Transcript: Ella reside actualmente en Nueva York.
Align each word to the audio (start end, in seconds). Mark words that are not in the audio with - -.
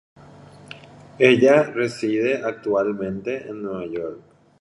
Ella 1.19 1.61
reside 1.61 2.41
actualmente 2.43 3.47
en 3.47 3.61
Nueva 3.61 3.85
York. 3.85 4.21